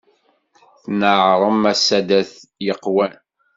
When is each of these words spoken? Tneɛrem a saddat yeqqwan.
Tneɛrem 0.83 1.63
a 1.71 1.73
saddat 1.85 2.31
yeqqwan. 2.65 3.13